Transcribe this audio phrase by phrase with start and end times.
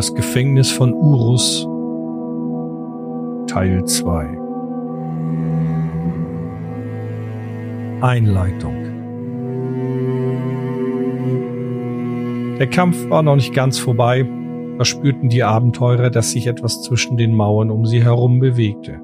[0.00, 1.68] Das Gefängnis von Urus
[3.46, 4.38] Teil 2
[8.00, 8.74] Einleitung.
[12.58, 14.26] Der Kampf war noch nicht ganz vorbei,
[14.78, 19.02] da spürten die Abenteurer, dass sich etwas zwischen den Mauern um sie herum bewegte.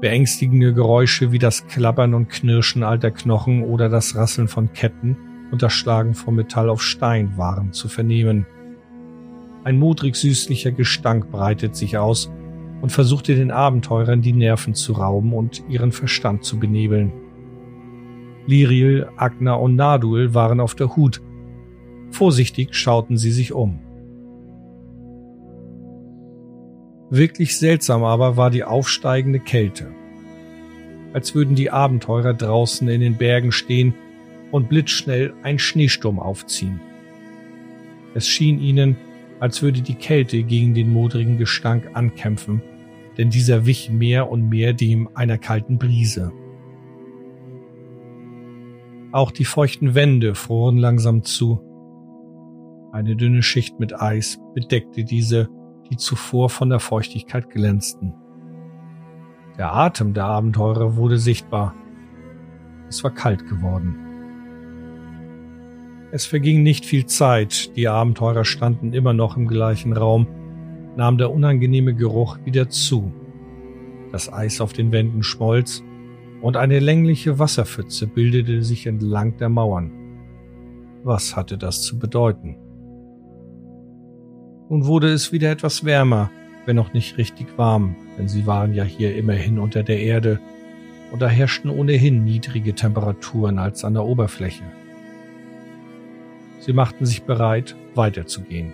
[0.00, 5.16] Beängstigende Geräusche wie das Klappern und Knirschen alter Knochen oder das Rasseln von Ketten
[5.50, 8.46] und das Schlagen von Metall auf Stein waren zu vernehmen.
[9.64, 12.30] Ein modrig süßlicher Gestank breitet sich aus
[12.80, 17.12] und versuchte den Abenteurern die Nerven zu rauben und ihren Verstand zu benebeln.
[18.46, 21.20] Liriel, Agna und Nadul waren auf der Hut.
[22.10, 23.80] Vorsichtig schauten sie sich um.
[27.10, 29.88] Wirklich seltsam aber war die aufsteigende Kälte.
[31.12, 33.94] Als würden die Abenteurer draußen in den Bergen stehen
[34.50, 36.80] und blitzschnell ein Schneesturm aufziehen.
[38.14, 38.96] Es schien ihnen,
[39.40, 42.62] als würde die Kälte gegen den modrigen Gestank ankämpfen,
[43.16, 46.32] denn dieser wich mehr und mehr dem einer kalten Brise.
[49.12, 51.60] Auch die feuchten Wände froren langsam zu.
[52.92, 55.48] Eine dünne Schicht mit Eis bedeckte diese
[55.90, 58.14] die zuvor von der Feuchtigkeit glänzten.
[59.56, 61.74] Der Atem der Abenteurer wurde sichtbar.
[62.88, 64.07] Es war kalt geworden.
[66.10, 70.26] Es verging nicht viel Zeit, die Abenteurer standen immer noch im gleichen Raum,
[70.96, 73.12] nahm der unangenehme Geruch wieder zu.
[74.10, 75.82] Das Eis auf den Wänden schmolz
[76.40, 79.92] und eine längliche Wasserpfütze bildete sich entlang der Mauern.
[81.04, 82.56] Was hatte das zu bedeuten?
[84.70, 86.30] Nun wurde es wieder etwas wärmer,
[86.64, 90.40] wenn noch nicht richtig warm, denn sie waren ja hier immerhin unter der Erde,
[91.12, 94.64] und da herrschten ohnehin niedrige Temperaturen als an der Oberfläche.
[96.60, 98.72] Sie machten sich bereit, weiterzugehen.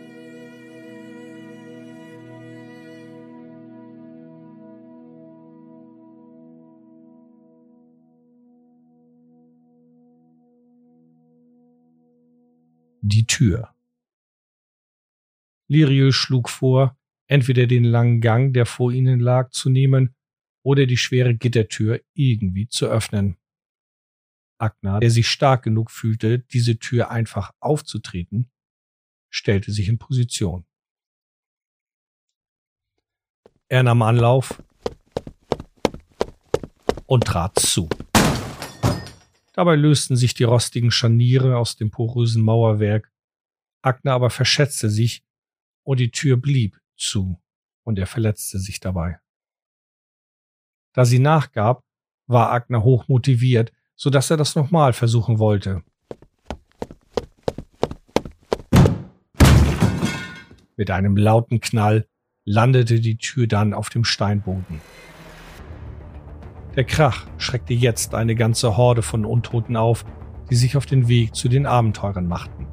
[13.03, 13.69] Die Tür.
[15.69, 16.97] Liriel schlug vor,
[17.27, 20.15] entweder den langen Gang, der vor ihnen lag, zu nehmen
[20.63, 23.37] oder die schwere Gittertür irgendwie zu öffnen.
[24.59, 28.51] Agnar, der sich stark genug fühlte, diese Tür einfach aufzutreten,
[29.31, 30.67] stellte sich in Position.
[33.69, 34.63] Er nahm Anlauf
[37.07, 37.89] und trat zu.
[39.53, 43.13] Dabei lösten sich die rostigen Scharniere aus dem porösen Mauerwerk.
[43.83, 45.25] Agner aber verschätzte sich
[45.85, 47.41] und die Tür blieb zu
[47.85, 49.21] und er verletzte sich dabei.
[50.93, 51.85] Da sie nachgab,
[52.27, 53.09] war Agner hoch
[53.95, 55.83] motiviert, so dass er das nochmal versuchen wollte.
[60.77, 62.07] Mit einem lauten Knall
[62.45, 64.81] landete die Tür dann auf dem Steinboden.
[66.75, 70.05] Der Krach schreckte jetzt eine ganze Horde von Untoten auf,
[70.51, 72.67] die sich auf den Weg zu den Abenteurern machten.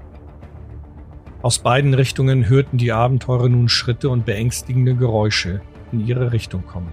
[1.43, 5.61] Aus beiden Richtungen hörten die Abenteurer nun Schritte und beängstigende Geräusche
[5.91, 6.91] in ihre Richtung kommen.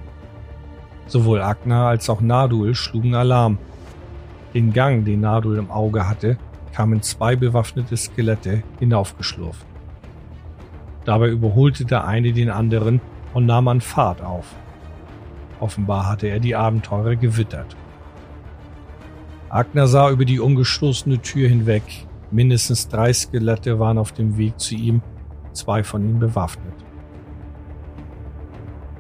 [1.07, 3.59] Sowohl Agna als auch Nadul schlugen Alarm.
[4.55, 6.39] Den Gang, den Nadul im Auge hatte,
[6.73, 9.67] kamen zwei bewaffnete Skelette hinaufgeschlurft.
[11.05, 13.01] Dabei überholte der eine den anderen
[13.35, 14.55] und nahm an Fahrt auf.
[15.61, 17.77] Offenbar hatte er die Abenteurer gewittert.
[19.49, 24.75] Agner sah über die umgestoßene Tür hinweg, Mindestens drei Skelette waren auf dem Weg zu
[24.75, 25.01] ihm,
[25.53, 26.75] zwei von ihnen bewaffnet.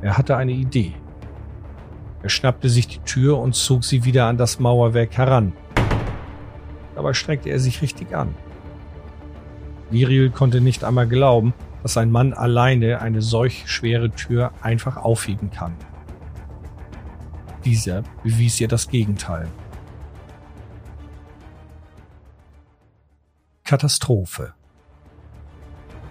[0.00, 0.94] Er hatte eine Idee.
[2.28, 5.54] Er schnappte sich die Tür und zog sie wieder an das Mauerwerk heran.
[6.94, 8.34] Dabei streckte er sich richtig an.
[9.88, 15.50] Viriel konnte nicht einmal glauben, dass ein Mann alleine eine solch schwere Tür einfach aufheben
[15.50, 15.74] kann.
[17.64, 19.48] Dieser bewies ihr das Gegenteil.
[23.64, 24.52] Katastrophe.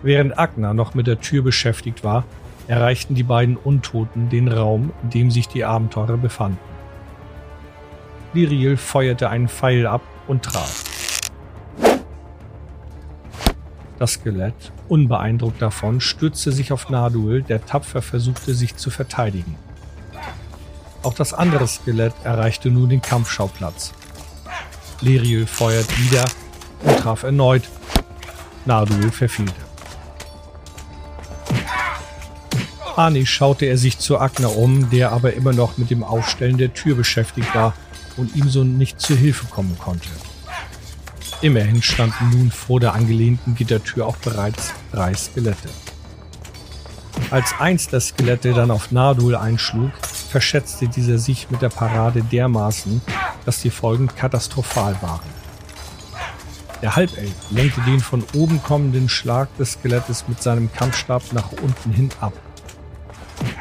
[0.02, 2.26] Während Agner noch mit der Tür beschäftigt war,
[2.68, 6.60] erreichten die beiden Untoten den Raum, in dem sich die Abenteurer befanden.
[8.34, 10.84] Liriel feuerte einen Pfeil ab und traf.
[13.98, 19.56] Das Skelett, unbeeindruckt davon, stürzte sich auf Nadul, der tapfer versuchte, sich zu verteidigen.
[21.02, 23.94] Auch das andere Skelett erreichte nun den Kampfschauplatz.
[25.02, 26.26] Liriel feuert wieder
[26.84, 27.64] und traf erneut.
[28.66, 29.67] Nadul verfehlte.
[32.98, 36.74] Ani schaute er sich zu Agner um, der aber immer noch mit dem Aufstellen der
[36.74, 37.74] Tür beschäftigt war
[38.18, 40.10] und ihm so nicht zu Hilfe kommen konnte.
[41.42, 45.70] Immerhin standen nun vor der angelehnten Gittertür auch bereits drei Skelette.
[47.30, 49.92] Als eins der Skelette dann auf Nardul einschlug,
[50.32, 53.02] verschätzte dieser sich mit der Parade dermaßen,
[53.46, 55.30] dass die Folgen katastrophal waren.
[56.82, 61.92] Der Halbelf lenkte den von oben kommenden Schlag des Skelettes mit seinem Kampfstab nach unten
[61.92, 62.34] hin ab.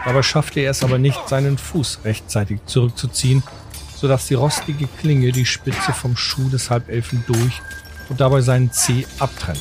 [0.06, 3.43] Dabei schaffte er es aber nicht, seinen Fuß rechtzeitig zurückzuziehen,
[3.97, 7.61] sodass die rostige Klinge die Spitze vom Schuh des Halbelfen durch
[8.08, 9.61] und dabei seinen Zeh abtrennte.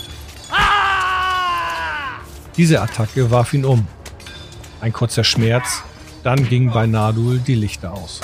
[2.57, 3.87] Diese Attacke warf ihn um.
[4.81, 5.81] Ein kurzer Schmerz,
[6.23, 8.21] dann gingen bei Nadul die Lichter aus.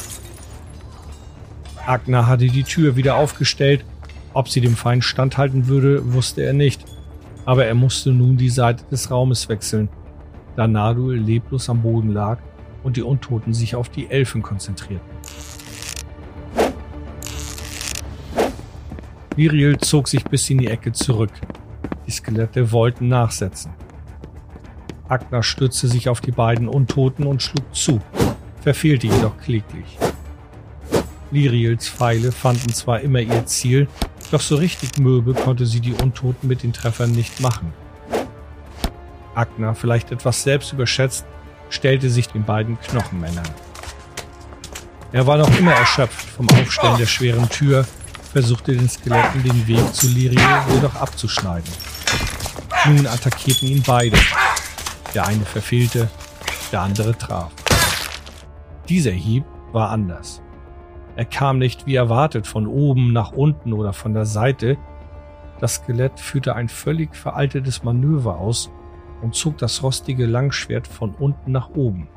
[1.88, 3.84] Agner hatte die Tür wieder aufgestellt.
[4.34, 6.86] Ob sie dem Feind standhalten würde, wusste er nicht.
[7.46, 9.90] Aber er musste nun die Seite des Raumes wechseln,
[10.56, 12.40] da Nadul leblos am Boden lag
[12.84, 15.12] und die Untoten sich auf die Elfen konzentrierten.
[19.36, 21.32] Viriel zog sich bis in die Ecke zurück.
[22.06, 23.72] Die Skelette wollten nachsetzen.
[25.08, 28.00] Agner stützte sich auf die beiden Untoten und schlug zu,
[28.62, 29.98] verfehlte jedoch kläglich.
[31.32, 33.88] Liriels Pfeile fanden zwar immer ihr Ziel,
[34.32, 37.74] doch so richtig mürbe konnte sie die Untoten mit den Treffern nicht machen.
[39.36, 41.26] Agner, vielleicht etwas selbst überschätzt,
[41.70, 43.48] stellte sich den beiden Knochenmännern.
[45.12, 47.86] Er war noch immer erschöpft vom Aufstellen der schweren Tür,
[48.32, 50.40] versuchte den Skeletten den Weg zu Liriel
[50.74, 51.70] jedoch abzuschneiden.
[52.86, 54.18] Nun attackierten ihn beide,
[55.14, 56.10] der eine verfehlte,
[56.72, 57.52] der andere traf.
[58.88, 59.44] Dieser Hieb
[59.74, 60.42] war anders.
[61.16, 64.78] Er kam nicht wie erwartet von oben nach unten oder von der Seite.
[65.60, 68.72] Das Skelett führte ein völlig veraltetes Manöver aus
[69.22, 72.08] und zog das rostige Langschwert von unten nach oben.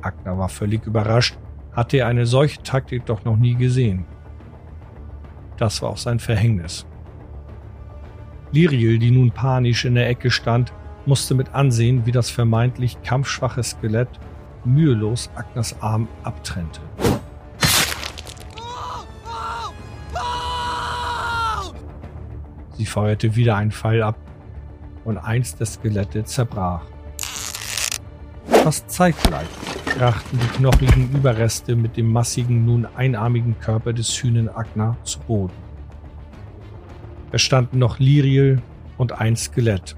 [0.00, 1.36] Agner war völlig überrascht,
[1.72, 4.04] hatte er eine solche Taktik doch noch nie gesehen.
[5.56, 6.86] Das war auch sein Verhängnis.
[8.52, 10.72] Liriel, die nun panisch in der Ecke stand,
[11.04, 14.08] musste mit ansehen, wie das vermeintlich kampfschwache Skelett
[14.64, 16.80] mühelos Agners Arm abtrennte.
[22.72, 24.16] Sie feuerte wieder einen Pfeil ab
[25.08, 26.82] und eins der Skelette zerbrach.
[28.46, 29.48] Fast zeitgleich
[29.96, 35.54] brachten die knochigen Überreste mit dem massigen, nun einarmigen Körper des Hühnen Agna zu Boden.
[37.32, 38.60] Es standen noch Liriel
[38.98, 39.96] und ein Skelett,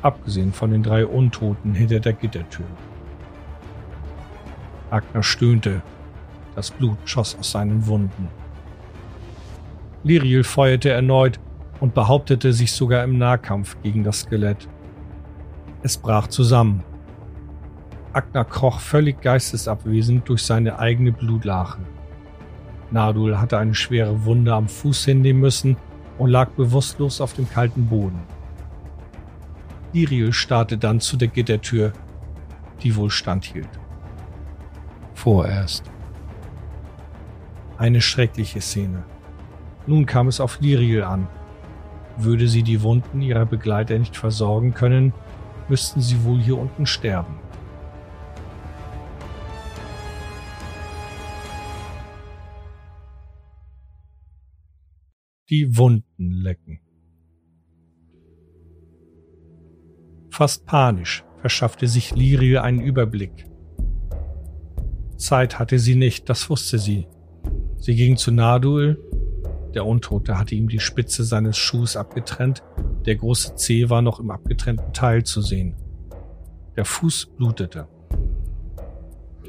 [0.00, 2.66] abgesehen von den drei Untoten hinter der Gittertür.
[4.90, 5.82] Agner stöhnte,
[6.54, 8.28] das Blut schoss aus seinen Wunden.
[10.02, 11.38] Liriel feuerte erneut
[11.84, 14.70] und behauptete sich sogar im Nahkampf gegen das Skelett.
[15.82, 16.82] Es brach zusammen.
[18.14, 21.82] Agner kroch völlig geistesabwesend durch seine eigene Blutlache.
[22.90, 25.76] Nadul hatte eine schwere Wunde am Fuß hinnehmen müssen
[26.16, 28.22] und lag bewusstlos auf dem kalten Boden.
[29.92, 31.92] Iriel starrte dann zu der Gittertür,
[32.82, 33.68] die wohl standhielt.
[35.12, 35.84] Vorerst.
[37.76, 39.04] Eine schreckliche Szene.
[39.86, 41.28] Nun kam es auf Liriel an.
[42.16, 45.12] Würde sie die Wunden ihrer Begleiter nicht versorgen können,
[45.68, 47.38] müssten sie wohl hier unten sterben.
[55.50, 56.80] Die Wunden lecken.
[60.30, 63.46] Fast panisch verschaffte sich Liriel einen Überblick.
[65.16, 67.06] Zeit hatte sie nicht, das wusste sie.
[67.78, 68.98] Sie ging zu Nadul.
[69.74, 72.62] Der Untote hatte ihm die Spitze seines Schuhs abgetrennt.
[73.06, 75.74] Der große Zeh war noch im abgetrennten Teil zu sehen.
[76.76, 77.88] Der Fuß blutete.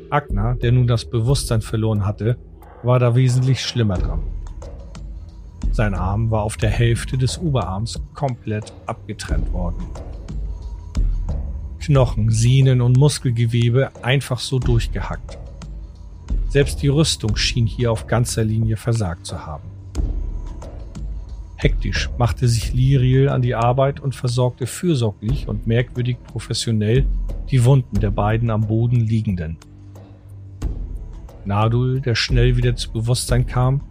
[0.09, 2.37] Agna, der nun das Bewusstsein verloren hatte,
[2.83, 4.23] war da wesentlich schlimmer dran.
[5.71, 9.85] Sein Arm war auf der Hälfte des Oberarms komplett abgetrennt worden.
[11.79, 15.37] Knochen, Sehnen und Muskelgewebe einfach so durchgehackt.
[16.49, 19.74] Selbst die Rüstung schien hier auf ganzer Linie versagt zu haben.
[21.57, 27.05] Hektisch machte sich Liriel an die Arbeit und versorgte fürsorglich und merkwürdig professionell
[27.49, 29.57] die Wunden der beiden am Boden liegenden.
[31.45, 33.81] Nadul, der schnell wieder zu Bewusstsein kam,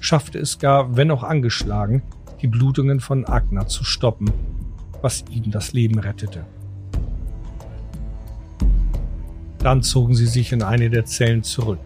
[0.00, 2.02] schaffte es gar, wenn auch angeschlagen,
[2.40, 4.30] die Blutungen von Agna zu stoppen,
[5.02, 6.46] was ihm das Leben rettete.
[9.58, 11.80] Dann zogen sie sich in eine der Zellen zurück.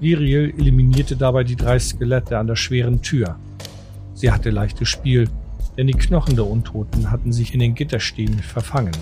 [0.00, 3.36] Viriel eliminierte dabei die drei Skelette an der schweren Tür.
[4.16, 5.28] Sie hatte leichtes Spiel,
[5.76, 8.96] denn die Knochen der Untoten hatten sich in den Gitterstäben verfangen.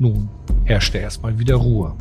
[0.00, 0.28] Nun
[0.64, 1.96] herrschte erstmal wieder Ruhe.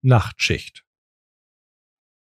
[0.00, 0.85] Nachtschicht.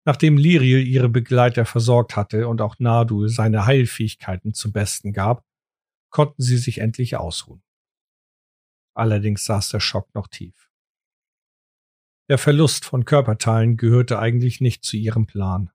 [0.04, 5.44] Nachdem Liriel ihre Begleiter versorgt hatte und auch Nadul seine Heilfähigkeiten zum Besten gab,
[6.10, 7.62] konnten sie sich endlich ausruhen.
[8.94, 10.70] Allerdings saß der Schock noch tief.
[12.28, 15.70] Der Verlust von Körperteilen gehörte eigentlich nicht zu ihrem Plan.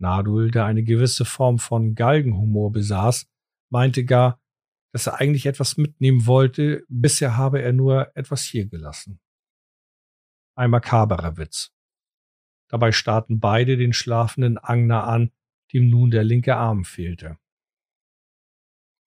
[0.00, 3.26] Nadul, der eine gewisse Form von Galgenhumor besaß,
[3.70, 4.40] meinte gar,
[4.92, 9.20] dass er eigentlich etwas mitnehmen wollte, bisher habe er nur etwas hier gelassen.
[10.56, 11.72] Ein makaberer Witz.
[12.68, 15.32] Dabei starrten beide den schlafenden Angner an,
[15.72, 17.38] dem nun der linke Arm fehlte.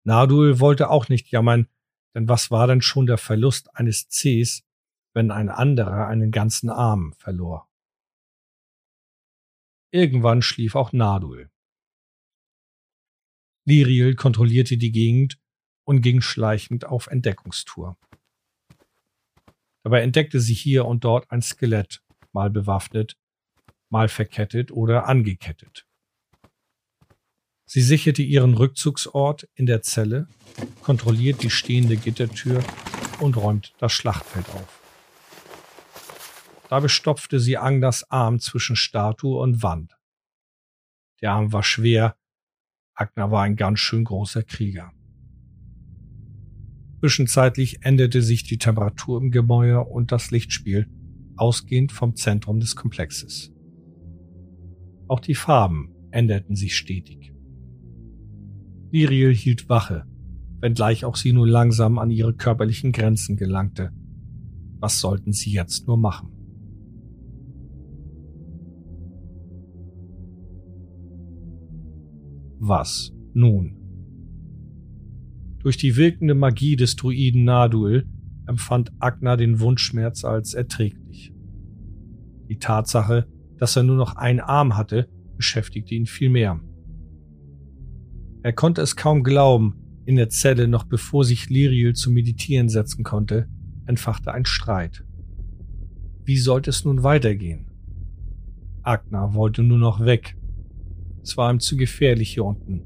[0.03, 1.67] Nadul wollte auch nicht jammern,
[2.15, 4.63] denn was war denn schon der Verlust eines Cs,
[5.13, 7.69] wenn ein anderer einen ganzen Arm verlor?
[9.91, 11.51] Irgendwann schlief auch Nadul.
[13.65, 15.39] Liriel kontrollierte die Gegend
[15.83, 17.97] und ging schleichend auf Entdeckungstour.
[19.83, 23.17] Dabei entdeckte sie hier und dort ein Skelett, mal bewaffnet,
[23.91, 25.85] mal verkettet oder angekettet.
[27.65, 30.27] Sie sicherte ihren Rückzugsort in der Zelle,
[30.81, 32.63] kontrolliert die stehende Gittertür
[33.19, 34.81] und räumt das Schlachtfeld auf.
[36.69, 39.97] Dabei stopfte sie Anglas Arm zwischen Statue und Wand.
[41.21, 42.17] Der Arm war schwer,
[42.93, 44.91] Agner war ein ganz schön großer Krieger.
[46.99, 50.87] Zwischenzeitlich änderte sich die Temperatur im Gemäuer und das Lichtspiel,
[51.35, 53.50] ausgehend vom Zentrum des Komplexes.
[55.11, 57.33] Auch die Farben änderten sich stetig.
[58.91, 60.05] Liriel hielt Wache,
[60.61, 63.91] wenngleich auch sie nur langsam an ihre körperlichen Grenzen gelangte.
[64.79, 66.29] Was sollten sie jetzt nur machen?
[72.59, 73.75] Was nun?
[75.59, 78.07] Durch die wirkende Magie des Druiden Nadul
[78.47, 81.33] empfand Agna den Wundschmerz als erträglich.
[82.47, 83.27] Die Tatsache,
[83.61, 86.59] dass er nur noch einen Arm hatte, beschäftigte ihn viel mehr.
[88.41, 93.03] Er konnte es kaum glauben, in der Zelle, noch bevor sich Liriel zu meditieren setzen
[93.03, 93.47] konnte,
[93.85, 95.05] entfachte ein Streit.
[96.25, 97.67] Wie sollte es nun weitergehen?
[98.81, 100.35] Agna wollte nur noch weg.
[101.21, 102.81] Es war ihm zu gefährlich hier unten.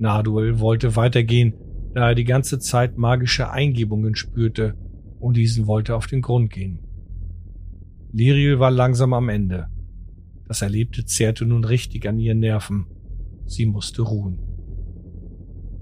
[0.00, 1.54] Naduel wollte weitergehen,
[1.94, 4.74] da er die ganze Zeit magische Eingebungen spürte
[5.20, 6.80] und diesen wollte auf den Grund gehen.
[8.10, 9.68] Liriel war langsam am Ende.
[10.48, 12.86] Das Erlebte zehrte nun richtig an ihren Nerven.
[13.46, 14.38] Sie musste ruhen.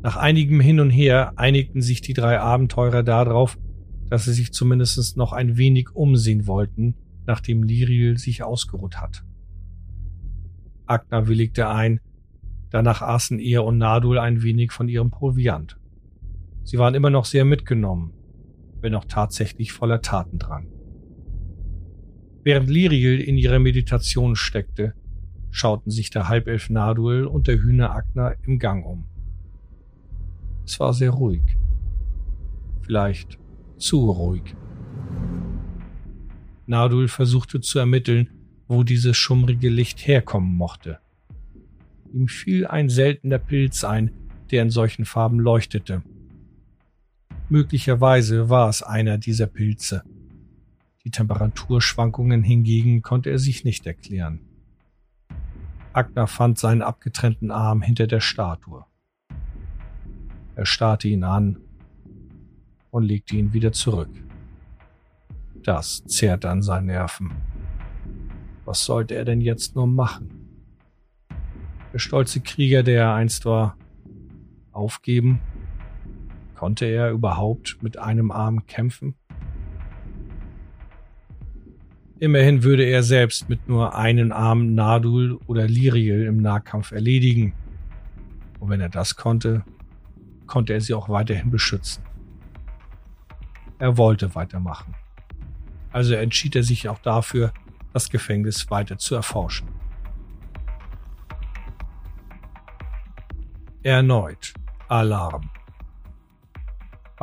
[0.03, 3.59] Nach einigem Hin und Her einigten sich die drei Abenteurer darauf,
[4.11, 6.95] dass sie sich zumindest noch ein wenig umsehen wollten,
[7.27, 9.25] nachdem Liriel sich ausgeruht hat.
[10.87, 12.01] Agna willigte ein,
[12.71, 15.79] danach aßen er und Nadul ein wenig von ihrem Proviant.
[16.65, 18.13] Sie waren immer noch sehr mitgenommen,
[18.81, 20.69] wenn auch tatsächlich voller Tatendrang.
[22.45, 24.93] Während Liriel in ihrer Meditation steckte,
[25.51, 29.07] schauten sich der Halbelf Naduel und der Hühner Agna im Gang um.
[30.67, 31.57] Es war sehr ruhig.
[32.83, 33.39] Vielleicht
[33.79, 34.55] zu ruhig.
[36.67, 38.29] Nadul versuchte zu ermitteln,
[38.69, 40.99] wo dieses schummrige Licht herkommen mochte.
[42.13, 44.11] Ihm fiel ein seltener Pilz ein,
[44.51, 46.03] der in solchen Farben leuchtete.
[47.49, 50.03] Möglicherweise war es einer dieser Pilze.
[51.05, 54.41] Die Temperaturschwankungen hingegen konnte er sich nicht erklären.
[55.93, 58.85] Agner fand seinen abgetrennten Arm hinter der Statue.
[60.57, 61.59] Er starrte ihn an
[62.91, 64.11] und legte ihn wieder zurück.
[65.63, 67.33] Das zehrte an seinen Nerven.
[68.65, 70.31] Was sollte er denn jetzt nur machen?
[71.93, 73.77] Der stolze Krieger, der er einst war,
[74.73, 75.41] aufgeben?
[76.55, 79.15] Konnte er überhaupt mit einem Arm kämpfen?
[82.21, 87.55] Immerhin würde er selbst mit nur einem Arm Nadul oder Liriel im Nahkampf erledigen.
[88.61, 89.65] Und wenn er das konnte,
[90.47, 92.05] konnte er sie auch weiterhin beschützen.
[93.79, 94.95] Er wollte weitermachen.
[95.91, 97.53] Also entschied er sich auch dafür,
[97.93, 99.69] das Gefängnis weiter zu erforschen.
[103.83, 104.55] Erneut
[104.89, 105.51] Alarm.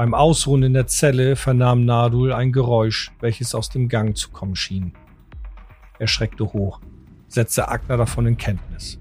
[0.01, 4.55] Beim Ausruhen in der Zelle vernahm Nadul ein Geräusch, welches aus dem Gang zu kommen
[4.55, 4.93] schien.
[6.00, 6.81] Er schreckte hoch,
[7.27, 8.98] setzte Agner davon in Kenntnis.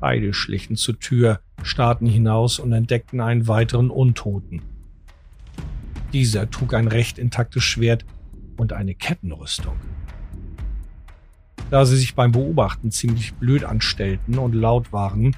[0.00, 4.62] Beide schlichen zur Tür, starrten hinaus und entdeckten einen weiteren Untoten.
[6.14, 8.06] Dieser trug ein recht intaktes Schwert
[8.56, 9.76] und eine Kettenrüstung.
[11.68, 15.36] Da sie sich beim Beobachten ziemlich blöd anstellten und laut waren,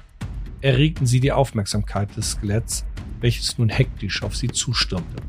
[0.61, 2.85] erregten sie die Aufmerksamkeit des Skeletts,
[3.21, 5.21] welches nun hektisch auf sie zustürmte.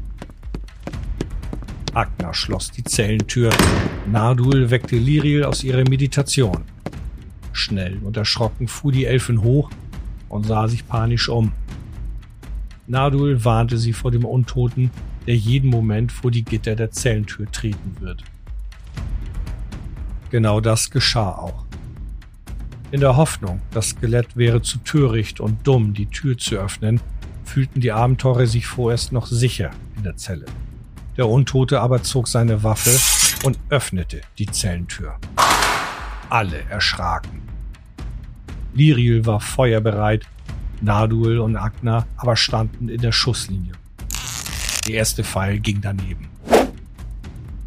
[1.95, 3.51] Agner schloss die Zellentür.
[4.07, 6.65] Nardul weckte Liriel aus ihrer Meditation.
[7.53, 9.71] Schnell und erschrocken fuhr die Elfin hoch
[10.29, 11.53] und sah sich panisch um.
[12.87, 14.91] Nardul warnte sie vor dem Untoten,
[15.27, 18.23] der jeden Moment vor die Gitter der Zellentür treten wird.
[20.31, 21.65] Genau das geschah auch.
[22.91, 27.01] In der Hoffnung, das Skelett wäre zu töricht und dumm, die Tür zu öffnen,
[27.47, 30.47] fühlten die Abenteurer sich vorerst noch sicher in der Zelle.
[31.17, 32.91] Der Untote aber zog seine Waffe
[33.47, 35.17] und öffnete die Zellentür.
[36.29, 37.43] Alle erschraken.
[38.75, 40.27] Liriel war feuerbereit,
[40.83, 43.73] Nadul und Agna aber standen in der Schusslinie.
[44.87, 46.29] Der erste Pfeil ging daneben.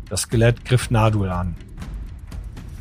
[0.09, 1.55] Das Skelett griff Nadul an.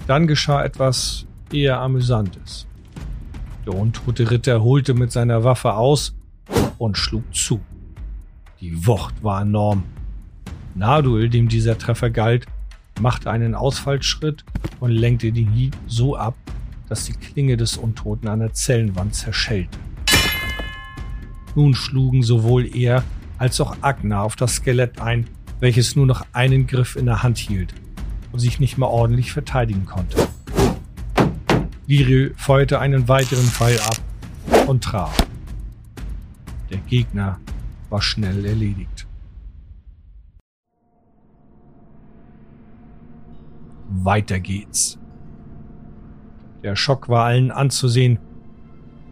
[0.07, 2.67] Dann geschah etwas eher Amüsantes.
[3.67, 6.18] Der untote Ritter holte mit seiner Waffe aus
[6.79, 7.61] und schlug zu.
[8.61, 9.85] Die Wucht war enorm.
[10.75, 12.47] Nadul, dem dieser Treffer galt,
[13.01, 14.45] machte einen Ausfallschritt
[14.81, 16.35] und lenkte den Hieb so ab,
[16.89, 19.79] dass die Klinge des Untoten an der Zellenwand zerschellte.
[21.55, 23.05] Nun schlugen sowohl er
[23.39, 25.27] als auch Agna auf das Skelett ein,
[25.61, 27.75] welches nur noch einen Griff in der Hand hielt
[28.33, 30.29] und sich nicht mehr ordentlich verteidigen konnte.
[31.87, 33.99] Liriel feuerte einen weiteren Pfeil ab
[34.67, 35.28] und traf.
[36.71, 37.39] Der Gegner
[37.89, 39.07] war schnell erledigt.
[43.89, 44.99] Weiter geht's.
[46.63, 48.19] Der Schock war allen anzusehen.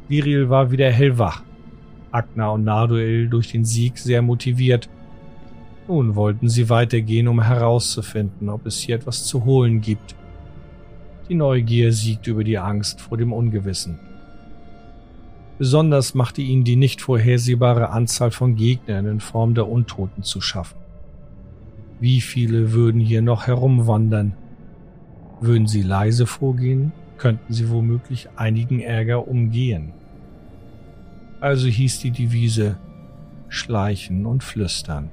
[0.08, 1.42] Liriel war wieder hellwach.
[2.10, 4.88] Agna und Narduel durch den Sieg sehr motiviert.
[5.88, 10.14] Nun wollten sie weitergehen, um herauszufinden, ob es hier etwas zu holen gibt.
[11.28, 13.98] Die Neugier siegt über die Angst vor dem Ungewissen.
[15.58, 20.78] Besonders machte ihnen die nicht vorhersehbare Anzahl von Gegnern in Form der Untoten zu schaffen.
[21.98, 24.34] Wie viele würden hier noch herumwandern?
[25.40, 29.92] Würden sie leise vorgehen, könnten sie womöglich einigen Ärger umgehen.
[31.40, 32.78] Also hieß die Devise
[33.48, 35.10] Schleichen und Flüstern.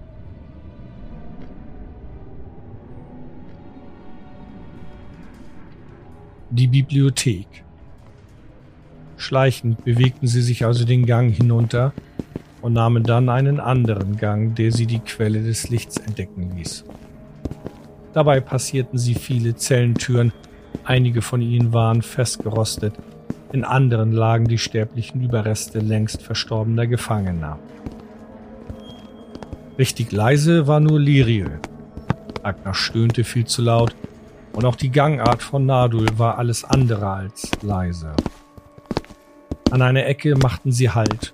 [6.49, 7.63] Die Bibliothek.
[9.23, 11.93] Schleichend bewegten sie sich also den Gang hinunter
[12.61, 16.83] und nahmen dann einen anderen Gang, der sie die Quelle des Lichts entdecken ließ.
[18.11, 20.33] Dabei passierten sie viele Zellentüren,
[20.83, 22.95] einige von ihnen waren festgerostet,
[23.53, 27.59] in anderen lagen die sterblichen Überreste längst verstorbener Gefangener.
[29.79, 31.61] Richtig leise war nur Liriel.
[32.43, 33.95] Agner stöhnte viel zu laut
[34.51, 38.11] und auch die Gangart von Nadul war alles andere als leise.
[39.73, 41.33] An einer Ecke machten sie Halt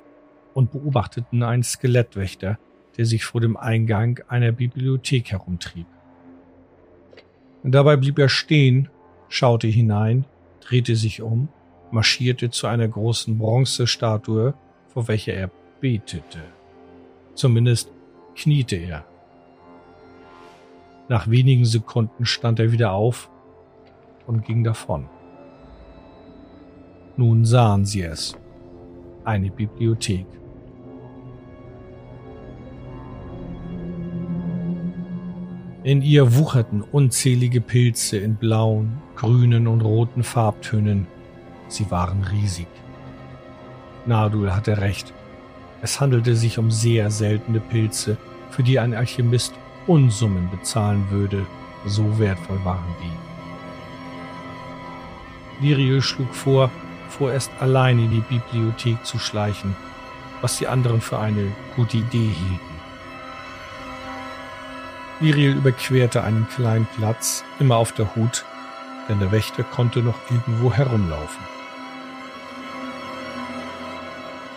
[0.53, 2.57] und beobachteten einen Skelettwächter,
[2.95, 5.87] der sich vor dem Eingang einer Bibliothek herumtrieb.
[7.63, 8.87] Dabei blieb er stehen,
[9.27, 10.23] schaute hinein,
[10.61, 11.49] drehte sich um,
[11.91, 14.53] marschierte zu einer großen Bronzestatue,
[14.87, 16.39] vor welcher er betete.
[17.35, 17.91] Zumindest
[18.37, 19.03] kniete er.
[21.09, 23.29] Nach wenigen Sekunden stand er wieder auf
[24.27, 25.09] und ging davon.
[27.19, 28.33] Nun sahen sie es.
[29.25, 30.25] Eine Bibliothek.
[35.83, 41.07] In ihr wucherten unzählige Pilze in blauen, grünen und roten Farbtönen.
[41.67, 42.69] Sie waren riesig.
[44.05, 45.13] Nardul hatte recht.
[45.81, 48.15] Es handelte sich um sehr seltene Pilze,
[48.49, 49.53] für die ein Alchemist
[49.87, 51.45] Unsummen bezahlen würde,
[51.85, 52.95] so wertvoll waren
[55.59, 55.67] die.
[55.67, 56.71] Liriel schlug vor,
[57.09, 59.75] vorerst allein in die Bibliothek zu schleichen,
[60.41, 62.79] was die anderen für eine gute Idee hielten.
[65.19, 68.45] Liriel überquerte einen kleinen Platz, immer auf der Hut,
[69.09, 71.43] denn der Wächter konnte noch irgendwo herumlaufen.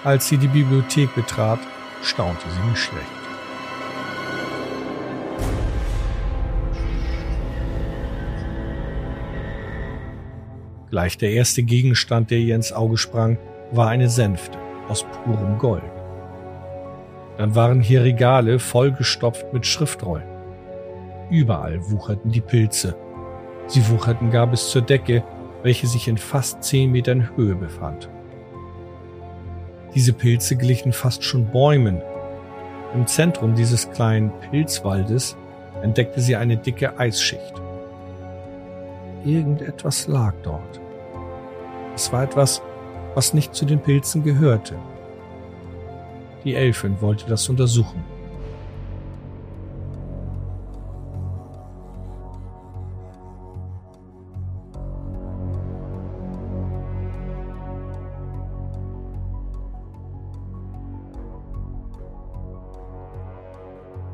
[0.05, 1.61] Als sie die Bibliothek betrat,
[2.03, 3.22] staunte sie nicht schlecht.
[10.93, 13.39] Gleich der erste Gegenstand, der ihr ins Auge sprang,
[13.71, 15.83] war eine Sänfte aus purem Gold.
[17.39, 20.27] Dann waren hier Regale vollgestopft mit Schriftrollen.
[21.31, 22.95] Überall wucherten die Pilze.
[23.69, 25.25] Sie wucherten gar bis zur Decke,
[25.63, 28.11] welche sich in fast zehn Metern Höhe befand.
[29.95, 32.03] Diese Pilze glichen fast schon Bäumen.
[32.93, 35.39] Im Zentrum dieses kleinen Pilzwaldes
[35.83, 37.55] entdeckte sie eine dicke Eisschicht.
[39.25, 40.82] Irgendetwas lag dort.
[41.95, 42.63] Es war etwas,
[43.15, 44.77] was nicht zu den Pilzen gehörte.
[46.45, 48.03] Die Elfin wollte das untersuchen.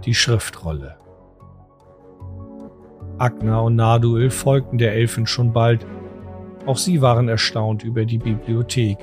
[0.05, 0.97] Die Schriftrolle.
[3.19, 5.85] Agna und Naduel folgten der Elfin schon bald
[6.69, 8.99] auch sie waren erstaunt über die Bibliothek.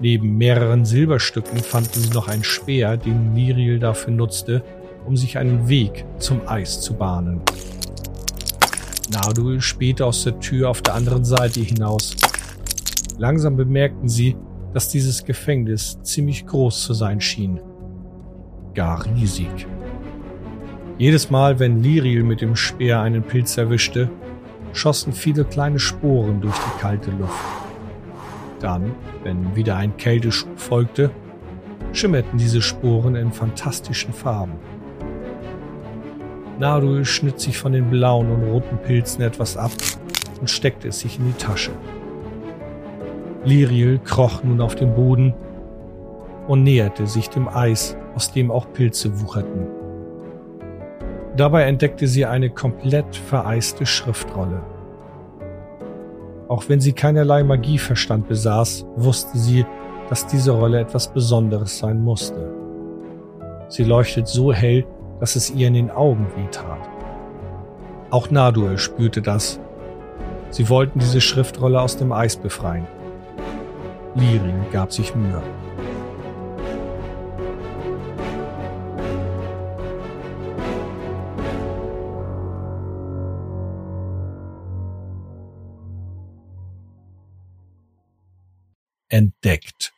[0.00, 4.62] Neben mehreren Silberstücken fanden sie noch ein Speer, den Miriel dafür nutzte,
[5.06, 7.40] um sich einen Weg zum Eis zu bahnen.
[9.10, 12.14] Naduil spähte aus der Tür auf der anderen Seite hinaus.
[13.16, 14.36] Langsam bemerkten sie,
[14.74, 17.60] dass dieses Gefängnis ziemlich groß zu sein schien.
[18.74, 19.66] Gar riesig.
[20.98, 24.10] Jedes Mal, wenn Liriel mit dem Speer einen Pilz erwischte,
[24.72, 27.32] schossen viele kleine Sporen durch die kalte Luft.
[28.60, 31.10] Dann, wenn wieder ein Kälteschub folgte,
[31.92, 34.54] schimmerten diese Sporen in fantastischen Farben.
[36.58, 39.70] Narul schnitt sich von den blauen und roten Pilzen etwas ab
[40.40, 41.70] und steckte es sich in die Tasche.
[43.44, 45.34] Liriel kroch nun auf den Boden
[46.48, 49.77] und näherte sich dem Eis, aus dem auch Pilze wucherten.
[51.38, 54.60] Dabei entdeckte sie eine komplett vereiste Schriftrolle.
[56.48, 59.64] Auch wenn sie keinerlei Magieverstand besaß, wusste sie,
[60.08, 62.52] dass diese Rolle etwas Besonderes sein musste.
[63.68, 64.84] Sie leuchtet so hell,
[65.20, 66.80] dass es ihr in den Augen wehtat.
[68.10, 69.60] Auch Naduel spürte das.
[70.50, 72.88] Sie wollten diese Schriftrolle aus dem Eis befreien.
[74.16, 75.40] Lirin gab sich Mühe.
[89.18, 89.92] Entdeckt.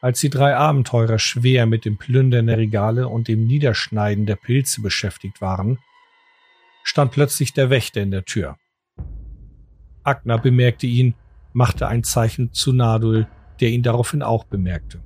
[0.00, 4.80] Als die drei Abenteurer schwer mit dem Plündern der Regale und dem Niederschneiden der Pilze
[4.80, 5.80] beschäftigt waren,
[6.84, 8.58] stand plötzlich der Wächter in der Tür.
[10.04, 11.16] Agna bemerkte ihn,
[11.52, 13.26] machte ein Zeichen zu Nadul,
[13.58, 15.00] der ihn daraufhin auch bemerkte.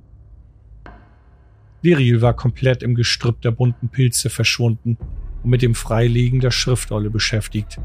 [1.81, 4.99] Liril war komplett im Gestrüpp der bunten Pilze verschwunden
[5.41, 7.79] und mit dem Freilegen der Schriftrolle beschäftigt.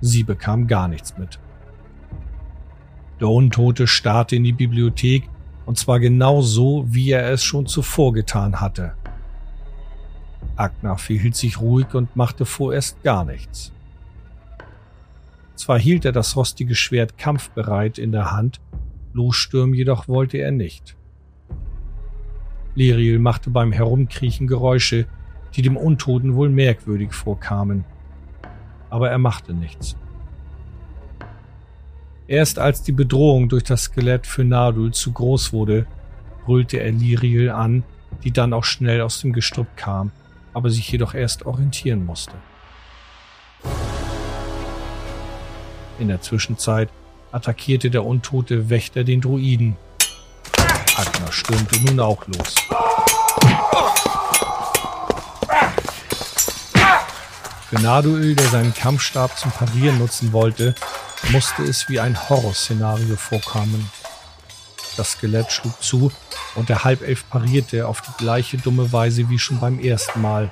[0.00, 1.38] Sie bekam gar nichts mit.
[3.20, 5.28] Der Untote starrte in die Bibliothek
[5.66, 8.94] und zwar genau so, wie er es schon zuvor getan hatte.
[10.56, 13.72] Agnar verhielt sich ruhig und machte vorerst gar nichts.
[15.54, 18.60] Zwar hielt er das rostige Schwert kampfbereit in der Hand,
[19.12, 20.96] losstürmen jedoch wollte er nicht.
[22.74, 25.06] Leriel machte beim Herumkriechen Geräusche,
[25.54, 27.84] die dem Untoten wohl merkwürdig vorkamen.
[28.88, 29.96] Aber er machte nichts.
[32.30, 35.86] Erst als die Bedrohung durch das Skelett für Nadul zu groß wurde,
[36.44, 37.82] brüllte er Liriel an,
[38.22, 40.12] die dann auch schnell aus dem Gestrüpp kam,
[40.54, 42.34] aber sich jedoch erst orientieren musste.
[45.98, 46.88] In der Zwischenzeit
[47.32, 49.76] attackierte der untote Wächter den Druiden.
[50.96, 52.54] Agner stürmte nun auch los.
[57.68, 60.76] Für Naduil, der seinen Kampfstab zum Parieren nutzen wollte,
[61.28, 63.90] musste es wie ein Horrorszenario vorkommen.
[64.96, 66.12] Das Skelett schlug zu
[66.54, 70.50] und der Halbelf parierte auf die gleiche dumme Weise wie schon beim ersten Mal.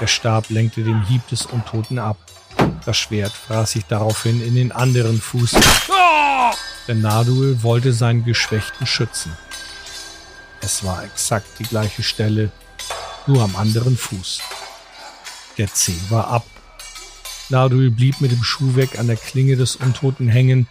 [0.00, 2.16] Der Stab lenkte den Hieb des Untoten ab.
[2.84, 5.56] Das Schwert fraß sich daraufhin in den anderen Fuß.
[6.86, 9.36] Der Nadul wollte seinen Geschwächten schützen.
[10.60, 12.50] Es war exakt die gleiche Stelle,
[13.26, 14.40] nur am anderen Fuß.
[15.58, 16.44] Der Zeh war ab
[17.50, 20.68] Nadul blieb mit dem Schuh weg an der Klinge des Untoten hängen,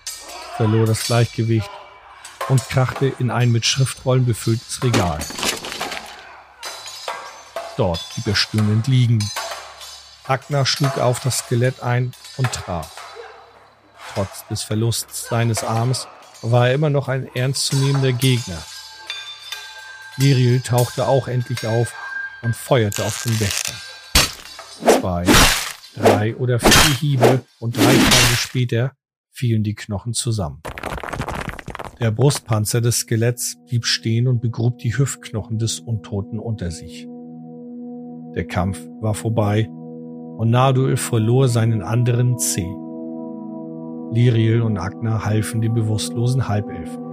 [0.58, 1.70] verlor das Gleichgewicht
[2.50, 5.20] und krachte in ein mit Schriftrollen befülltes Regal.
[7.78, 9.28] Dort blieb er stöhnend liegen.
[10.28, 12.92] Agner schlug auf das Skelett ein und traf.
[14.13, 16.08] Trotz des Verlusts seines Arms
[16.42, 18.62] war er immer noch ein ernstzunehmender Gegner.
[20.18, 21.94] Miriel tauchte auch endlich auf
[22.42, 23.74] und feuerte auf den Wächter.
[25.00, 25.26] Zwei,
[25.98, 28.92] Drei oder vier Hiebe und drei Tage später
[29.32, 30.62] fielen die Knochen zusammen.
[32.00, 37.08] Der Brustpanzer des Skeletts blieb stehen und begrub die Hüftknochen des Untoten unter sich.
[38.36, 39.68] Der Kampf war vorbei
[40.38, 42.72] und Naduel verlor seinen anderen Zeh.
[44.12, 47.07] Liriel und Agna halfen dem bewusstlosen Halbelfen.